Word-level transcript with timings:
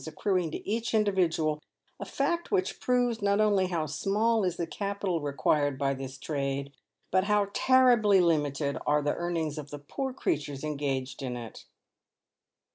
accruing 0.07 0.49
to 0.49 0.67
each 0.67 0.95
individual— 0.95 1.61
a 1.99 2.05
fact 2.05 2.49
which 2.49 2.79
proves, 2.79 3.21
not 3.21 3.39
only 3.39 3.67
how 3.67 3.85
small 3.85 4.43
is 4.43 4.57
the 4.57 4.65
capital 4.65 5.21
required 5.21 5.77
by 5.77 5.93
this 5.93 6.17
trade, 6.17 6.71
but 7.11 7.25
how 7.25 7.51
terribly 7.53 8.19
limited 8.19 8.79
are 8.87 9.03
the 9.03 9.13
earnings 9.13 9.59
of 9.59 9.69
the 9.69 9.77
poor 9.77 10.11
creatures 10.11 10.63
engaged 10.63 11.21
in 11.21 11.37
it. 11.37 11.65